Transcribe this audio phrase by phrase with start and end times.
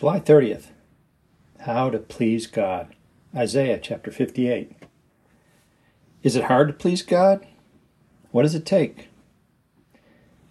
[0.00, 0.68] July 30th.
[1.58, 2.96] How to please God.
[3.36, 4.72] Isaiah chapter 58.
[6.22, 7.46] Is it hard to please God?
[8.30, 9.08] What does it take?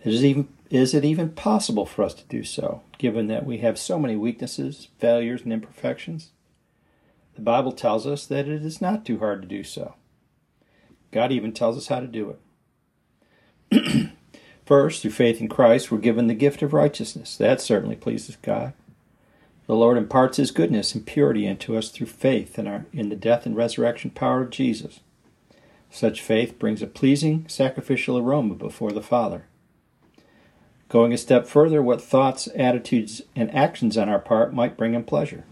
[0.04, 3.58] Is it even is it even possible for us to do so, given that we
[3.58, 6.30] have so many weaknesses, failures, and imperfections?
[7.34, 9.96] The Bible tells us that it is not too hard to do so.
[11.10, 12.38] God even tells us how to do
[13.72, 14.12] it.
[14.68, 17.36] First, through faith in Christ, we're given the gift of righteousness.
[17.36, 18.74] That certainly pleases God.
[19.70, 23.16] The Lord imparts His goodness and purity into us through faith in, our, in the
[23.16, 25.02] death and resurrection power of Jesus.
[25.92, 29.46] Such faith brings a pleasing sacrificial aroma before the Father.
[30.88, 35.04] Going a step further, what thoughts, attitudes, and actions on our part might bring Him
[35.04, 35.46] pleasure.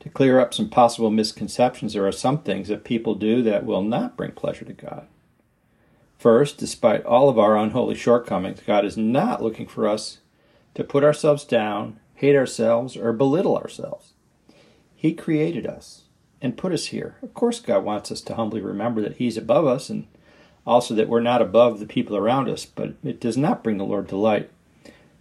[0.00, 3.82] To clear up some possible misconceptions, there are some things that people do that will
[3.82, 5.06] not bring pleasure to God.
[6.16, 10.20] First, despite all of our unholy shortcomings, God is not looking for us
[10.74, 14.12] to put ourselves down, hate ourselves, or belittle ourselves.
[14.94, 16.02] He created us
[16.42, 17.16] and put us here.
[17.22, 20.06] Of course, God wants us to humbly remember that He's above us and
[20.66, 23.84] also that we're not above the people around us, but it does not bring the
[23.84, 24.50] Lord delight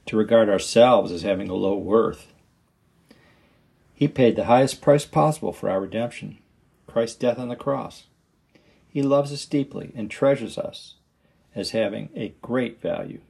[0.07, 2.31] to regard ourselves as having a low worth.
[3.93, 6.39] He paid the highest price possible for our redemption
[6.87, 8.05] Christ's death on the cross.
[8.87, 10.95] He loves us deeply and treasures us
[11.53, 13.21] as having a great value.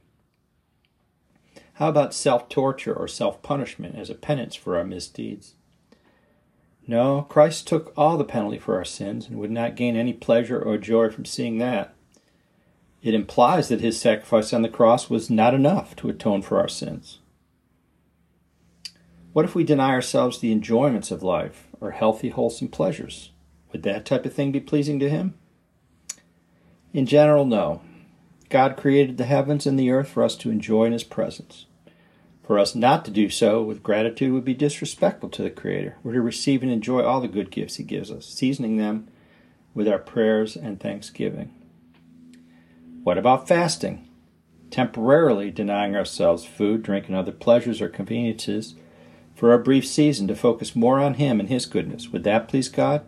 [1.76, 5.54] How about self torture or self punishment as a penance for our misdeeds?
[6.86, 10.58] No, Christ took all the penalty for our sins and would not gain any pleasure
[10.58, 11.94] or joy from seeing that.
[13.02, 16.68] It implies that his sacrifice on the cross was not enough to atone for our
[16.68, 17.18] sins.
[19.34, 23.32] What if we deny ourselves the enjoyments of life or healthy, wholesome pleasures?
[23.72, 25.34] Would that type of thing be pleasing to him?
[26.94, 27.82] In general, no.
[28.48, 31.66] God created the heavens and the earth for us to enjoy in His presence.
[32.44, 35.96] For us not to do so with gratitude would be disrespectful to the Creator.
[36.04, 39.08] We're to receive and enjoy all the good gifts He gives us, seasoning them
[39.74, 41.52] with our prayers and thanksgiving.
[43.02, 44.08] What about fasting?
[44.70, 48.74] Temporarily denying ourselves food, drink, and other pleasures or conveniences
[49.34, 52.10] for a brief season to focus more on Him and His goodness.
[52.10, 53.04] Would that please God?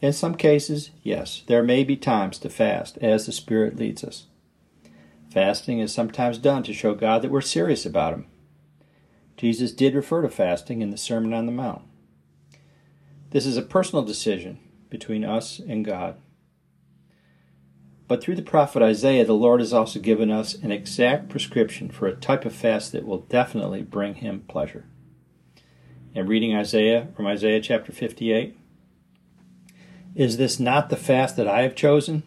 [0.00, 4.26] In some cases, yes, there may be times to fast as the Spirit leads us.
[5.30, 8.26] Fasting is sometimes done to show God that we're serious about Him.
[9.36, 11.82] Jesus did refer to fasting in the Sermon on the Mount.
[13.30, 16.16] This is a personal decision between us and God.
[18.08, 22.08] But through the prophet Isaiah, the Lord has also given us an exact prescription for
[22.08, 24.86] a type of fast that will definitely bring Him pleasure.
[26.12, 28.58] In reading Isaiah from Isaiah chapter 58,
[30.14, 32.24] is this not the fast that I have chosen?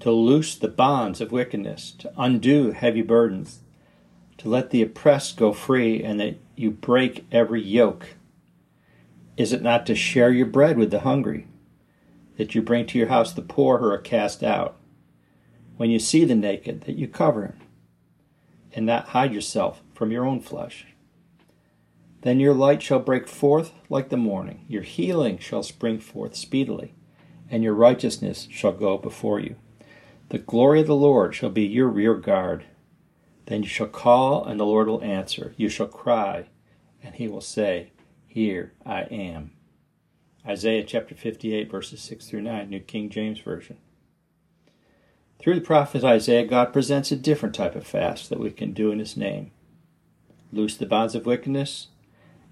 [0.00, 3.60] To loose the bonds of wickedness, to undo heavy burdens,
[4.38, 8.14] to let the oppressed go free, and that you break every yoke?
[9.36, 11.48] Is it not to share your bread with the hungry,
[12.36, 14.76] that you bring to your house the poor who are cast out?
[15.76, 17.60] When you see the naked, that you cover him,
[18.72, 20.86] and not hide yourself from your own flesh?
[22.22, 26.94] Then your light shall break forth like the morning, your healing shall spring forth speedily
[27.50, 29.56] and your righteousness shall go before you.
[30.30, 32.64] The glory of the Lord shall be your rear guard.
[33.46, 35.54] Then you shall call, and the Lord will answer.
[35.56, 36.48] You shall cry,
[37.02, 37.92] and he will say,
[38.26, 39.52] Here I am.
[40.46, 43.78] Isaiah chapter 58, verses 6 through 9, New King James Version.
[45.38, 48.90] Through the prophet Isaiah, God presents a different type of fast that we can do
[48.90, 49.52] in His name.
[50.52, 51.88] Loose the bonds of wickedness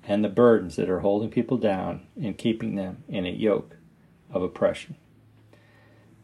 [0.07, 3.77] and the burdens that are holding people down and keeping them in a yoke
[4.31, 4.97] of oppression.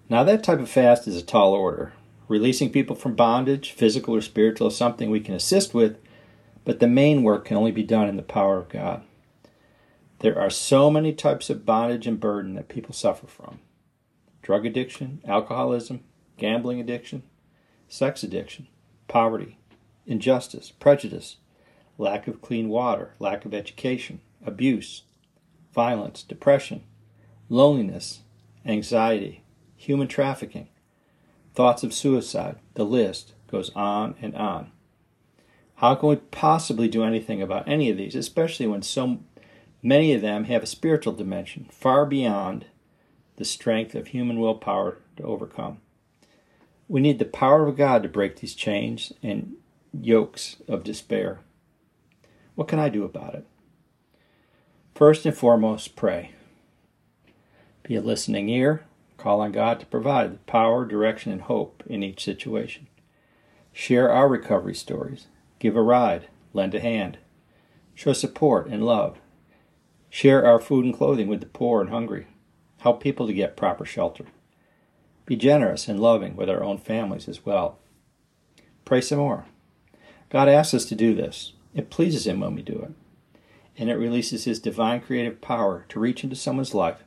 [0.08, 1.92] Now, that type of fast is a tall order.
[2.28, 5.98] Releasing people from bondage, physical or spiritual, is something we can assist with,
[6.64, 9.02] but the main work can only be done in the power of God.
[10.20, 13.58] There are so many types of bondage and burden that people suffer from
[14.40, 16.04] drug addiction, alcoholism,
[16.36, 17.22] gambling addiction,
[17.88, 18.66] sex addiction,
[19.08, 19.58] poverty,
[20.06, 21.36] injustice, prejudice,
[21.98, 25.02] lack of clean water, lack of education, abuse,
[25.72, 26.82] violence, depression,
[27.52, 28.20] loneliness,
[28.64, 29.44] anxiety,
[29.76, 30.68] human trafficking,
[31.54, 32.56] thoughts of suicide.
[32.74, 34.72] The list goes on and on.
[35.74, 39.18] How can we possibly do anything about any of these, especially when so
[39.82, 42.64] many of them have a spiritual dimension far beyond
[43.36, 45.78] the strength of human willpower to overcome?
[46.88, 49.56] We need the power of God to break these chains and
[49.92, 51.40] yokes of despair.
[52.54, 53.46] What can I do about it?
[54.94, 56.30] First and foremost, pray.
[57.82, 58.84] Be a listening ear.
[59.16, 62.86] Call on God to provide power, direction, and hope in each situation.
[63.72, 65.26] Share our recovery stories.
[65.58, 66.28] Give a ride.
[66.52, 67.18] Lend a hand.
[67.94, 69.18] Show support and love.
[70.10, 72.26] Share our food and clothing with the poor and hungry.
[72.78, 74.26] Help people to get proper shelter.
[75.24, 77.78] Be generous and loving with our own families as well.
[78.84, 79.46] Pray some more.
[80.30, 81.52] God asks us to do this.
[81.74, 82.92] It pleases Him when we do it.
[83.78, 87.04] And it releases His divine creative power to reach into someone's life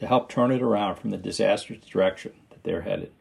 [0.00, 3.12] to help turn it around from the disastrous direction that they're headed.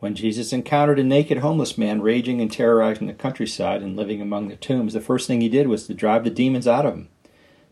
[0.00, 4.48] When Jesus encountered a naked homeless man raging and terrorizing the countryside and living among
[4.48, 7.08] the tombs, the first thing he did was to drive the demons out of him.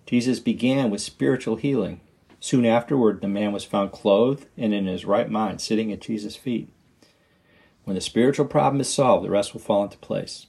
[0.06, 2.00] Jesus began with spiritual healing.
[2.40, 6.36] Soon afterward, the man was found clothed and in his right mind, sitting at Jesus'
[6.36, 6.68] feet.
[7.84, 10.46] When the spiritual problem is solved, the rest will fall into place.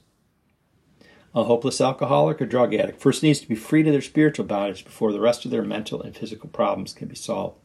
[1.34, 4.84] A hopeless alcoholic or drug addict first needs to be freed of their spiritual bondage
[4.84, 7.56] before the rest of their mental and physical problems can be solved.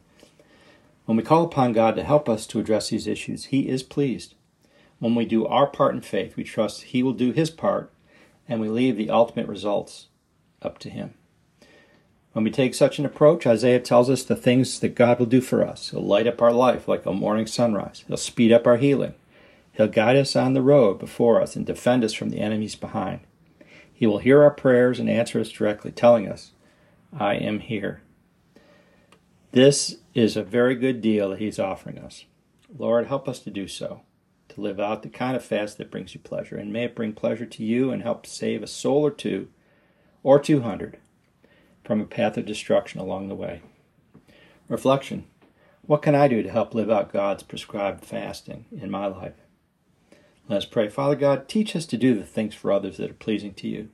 [1.06, 4.34] When we call upon God to help us to address these issues, He is pleased.
[4.98, 7.90] When we do our part in faith, we trust He will do His part,
[8.48, 10.08] and we leave the ultimate results
[10.62, 11.14] up to Him.
[12.32, 15.40] When we take such an approach, Isaiah tells us the things that God will do
[15.40, 15.90] for us.
[15.90, 18.04] He'll light up our life like a morning sunrise.
[18.08, 19.14] He'll speed up our healing.
[19.72, 23.20] He'll guide us on the road before us and defend us from the enemies behind.
[23.96, 26.50] He will hear our prayers and answer us directly, telling us,
[27.16, 28.02] I am here.
[29.52, 32.24] This is a very good deal that He's offering us.
[32.76, 34.00] Lord, help us to do so,
[34.48, 36.56] to live out the kind of fast that brings you pleasure.
[36.56, 39.48] And may it bring pleasure to you and help save a soul or two
[40.24, 40.98] or 200
[41.84, 43.62] from a path of destruction along the way.
[44.68, 45.26] Reflection
[45.82, 49.43] What can I do to help live out God's prescribed fasting in my life?
[50.48, 50.88] Let's pray.
[50.88, 53.88] Father God, teach us to do the things for others that are pleasing to you.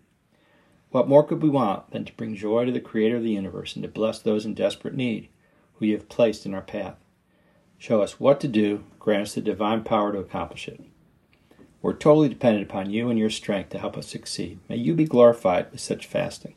[0.90, 3.76] What more could we want than to bring joy to the Creator of the universe
[3.76, 5.28] and to bless those in desperate need?
[5.80, 6.94] who you have placed in our path.
[7.78, 10.80] Show us what to do, grant us the divine power to accomplish it.
[11.82, 14.60] We're totally dependent upon you and your strength to help us succeed.
[14.68, 16.54] May you be glorified with such fasting.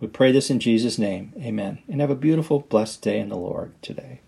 [0.00, 1.34] We pray this in Jesus' name.
[1.36, 1.80] Amen.
[1.86, 4.22] And have a beautiful, blessed day in the Lord today.